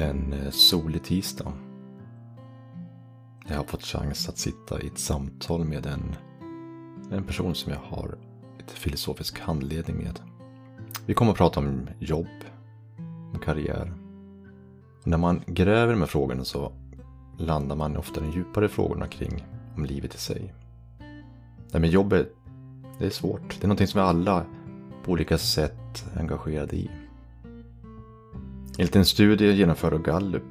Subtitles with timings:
[0.00, 1.52] En eh, solig tisdag.
[3.48, 6.16] Jag har fått chans att sitta i ett samtal med en,
[7.12, 8.18] en person som jag har
[8.58, 10.20] ett filosofisk handledning med.
[11.06, 12.26] Vi kommer att prata om jobb,
[13.32, 13.92] om karriär.
[15.00, 16.72] Och när man gräver med frågorna så
[17.38, 20.54] landar man ofta i de djupare frågorna kring om livet i sig.
[21.70, 22.32] Det med jobbet,
[22.98, 23.48] det är svårt.
[23.48, 24.44] Det är någonting som vi alla
[25.04, 26.90] på olika sätt är engagerade i.
[28.78, 30.42] Enligt en studie genomförd av Gallup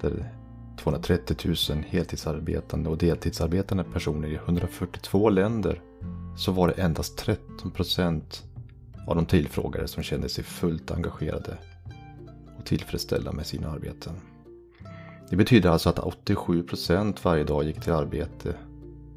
[0.00, 0.32] där
[0.78, 1.36] 230
[1.70, 5.80] 000 heltidsarbetande och deltidsarbetande personer i 142 länder
[6.36, 8.44] så var det endast 13 procent
[9.06, 11.58] av de tillfrågade som kände sig fullt engagerade
[12.58, 14.12] och tillfredsställda med sina arbeten.
[15.30, 18.54] Det betyder alltså att 87 procent varje dag gick till arbete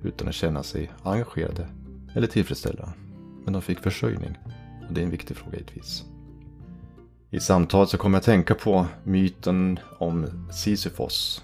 [0.03, 1.67] utan att känna sig engagerade
[2.15, 2.93] eller tillfredsställda.
[3.43, 4.37] Men de fick försörjning
[4.87, 6.03] och det är en viktig fråga givetvis.
[7.29, 11.43] I samtalet så kommer jag att tänka på myten om Sisyfos.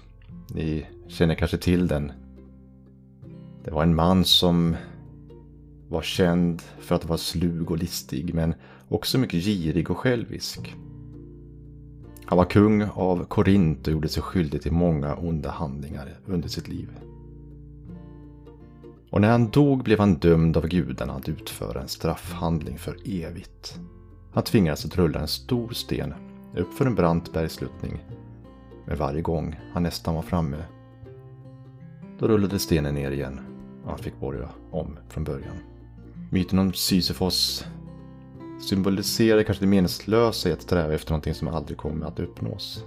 [0.54, 2.12] Ni känner kanske till den.
[3.64, 4.76] Det var en man som
[5.88, 8.54] var känd för att vara slug och listig men
[8.88, 10.74] också mycket girig och självisk.
[12.24, 16.68] Han var kung av Korint och gjorde sig skyldig till många onda handlingar under sitt
[16.68, 16.88] liv.
[19.10, 23.78] Och när han dog blev han dömd av gudarna att utföra en straffhandling för evigt.
[24.32, 26.14] Han tvingades att rulla en stor sten
[26.56, 28.04] uppför en brant bergsluttning.
[28.86, 30.64] Men varje gång han nästan var framme,
[32.18, 33.40] då rullade stenen ner igen
[33.84, 35.56] och han fick börja om från början.
[36.30, 37.64] Myten om Sisyfos
[38.60, 42.84] symboliserar kanske det meningslösa i att sträva efter någonting som aldrig kommer att uppnås.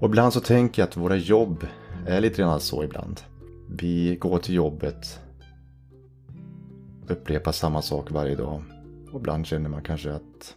[0.00, 1.66] Och ibland så tänker jag att våra jobb
[2.06, 3.20] är lite grann så ibland.
[3.68, 5.20] Vi går till jobbet,
[7.08, 8.62] upprepar samma sak varje dag
[9.12, 10.56] och ibland känner man kanske att,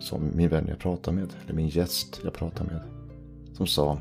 [0.00, 2.82] som min vän jag pratar med, eller min gäst jag pratar med,
[3.52, 3.98] som sa,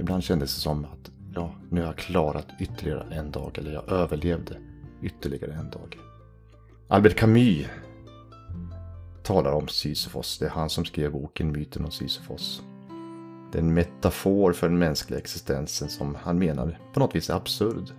[0.00, 3.88] ibland kändes det som att ja, nu har jag klarat ytterligare en dag, eller jag
[3.88, 4.56] överlevde
[5.02, 5.98] ytterligare en dag.
[6.88, 7.66] Albert Camus
[9.22, 10.38] talar om Sisyfos.
[10.38, 12.62] Det är han som skrev boken Myten om Sisyfos.
[13.52, 17.34] Det är en metafor för den mänskliga existensen som han menar på något vis är
[17.34, 17.90] absurd.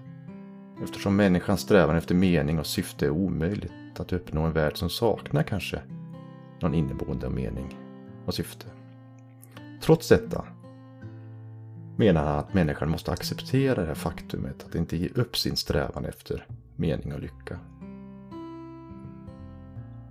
[0.84, 5.44] Eftersom människans strävan efter mening och syfte är omöjligt att uppnå en värld som saknar
[5.44, 5.82] kanske
[6.62, 7.78] någon inneboende mening
[8.26, 8.66] och syfte.
[9.82, 10.46] Trots detta
[11.98, 16.06] menar han att människan måste acceptera det här faktumet att inte ge upp sin strävan
[16.06, 17.60] efter mening och lycka.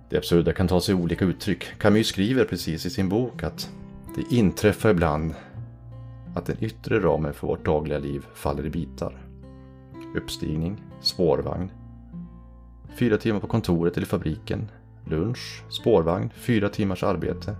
[0.09, 1.65] Det absurda kan ta sig olika uttryck.
[1.77, 3.71] Camus skriver precis i sin bok att
[4.15, 5.35] det inträffar ibland
[6.35, 9.21] att den yttre ramen för vårt dagliga liv faller i bitar.
[10.15, 11.71] Uppstigning, spårvagn,
[12.99, 14.71] fyra timmar på kontoret eller fabriken,
[15.05, 17.55] lunch, spårvagn, fyra timmars arbete,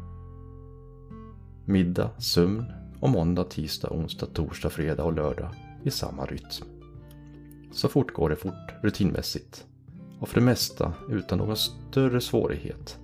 [1.66, 2.66] middag, sömn
[3.00, 5.50] och måndag, tisdag, onsdag, torsdag, fredag och lördag
[5.84, 6.68] i samma rytm.
[7.72, 9.66] Så fort går det fort, rutinmässigt
[10.20, 12.98] och för det mesta utan någon större svårighet.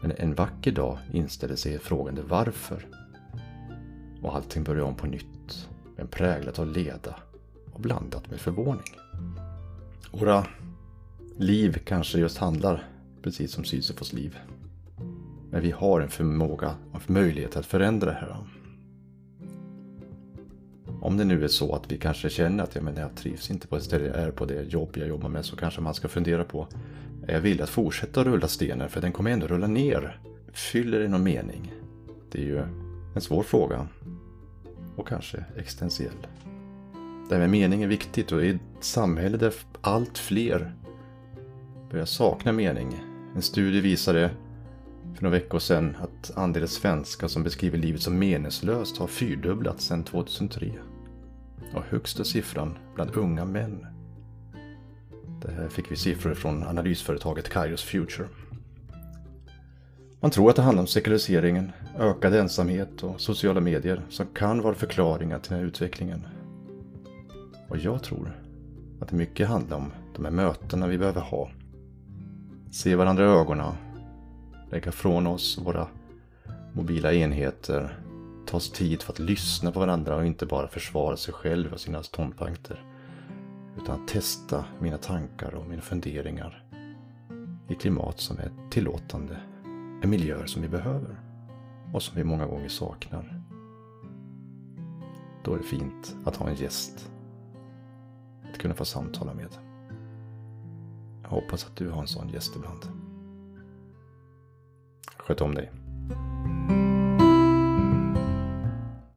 [0.00, 2.86] Men en vacker dag inställer sig frågande varför.
[4.22, 7.16] Och allting börjar om på nytt, men präglat av leda
[7.72, 8.94] och blandat med förvåning.
[10.12, 10.46] Våra
[11.36, 12.84] liv kanske just handlar
[13.22, 14.38] precis som Sisyfos liv.
[15.50, 18.36] Men vi har en förmåga och möjlighet att förändra det här.
[21.00, 23.66] Om det nu är så att vi kanske känner att ja, men jag trivs inte
[23.66, 26.08] på ett ställe jag är på det jobb jag jobbar med så kanske man ska
[26.08, 26.68] fundera på
[27.26, 30.20] är jag villig att fortsätta rulla stenen för den kommer ändå rulla ner.
[30.52, 31.72] Fyller det någon mening?
[32.30, 32.62] Det är ju
[33.14, 33.88] en svår fråga.
[34.96, 36.26] Och kanske existentiell.
[37.28, 40.74] Det här med mening är viktigt och i ett samhälle där allt fler
[41.94, 43.00] börjar sakna mening.
[43.34, 44.30] En studie visade
[45.14, 50.04] för några veckor sedan att andelen svenskar som beskriver livet som meningslöst har fyrdubblats sedan
[50.04, 50.72] 2003
[51.74, 53.86] och högsta siffran bland unga män.
[55.42, 58.28] Det här fick vi siffror från analysföretaget Kairos Future.
[60.20, 64.74] Man tror att det handlar om sekulariseringen, ökad ensamhet och sociala medier som kan vara
[64.74, 66.26] förklaringar till den här utvecklingen.
[67.68, 68.40] Och jag tror
[69.00, 71.50] att det mycket handlar om de här mötena vi behöver ha.
[72.74, 73.72] Se varandra i ögonen,
[74.70, 75.88] lägga från oss våra
[76.72, 77.98] mobila enheter
[78.46, 81.80] ta oss tid för att lyssna på varandra och inte bara försvara sig själv och
[81.80, 82.84] sina ståndpunkter.
[83.76, 86.64] Utan att testa mina tankar och mina funderingar
[87.68, 89.36] i klimat som är tillåtande.
[90.02, 91.20] En miljö som vi behöver
[91.92, 93.42] och som vi många gånger saknar.
[95.44, 97.10] Då är det fint att ha en gäst
[98.52, 99.73] att kunna få samtala med.
[101.24, 102.86] Jag hoppas att du har en sån gäst ibland.
[105.16, 105.70] Sköt om dig.